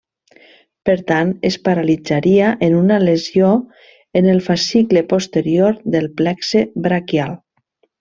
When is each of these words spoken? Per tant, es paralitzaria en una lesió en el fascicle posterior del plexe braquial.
Per 0.89 0.95
tant, 1.11 1.33
es 1.49 1.57
paralitzaria 1.67 2.47
en 2.69 2.79
una 2.79 2.99
lesió 3.05 3.53
en 4.23 4.33
el 4.35 4.43
fascicle 4.51 5.07
posterior 5.15 5.81
del 5.99 6.13
plexe 6.23 6.69
braquial. 6.91 7.43